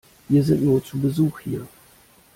[0.27, 1.67] Wir sind nur zu Besuch hier.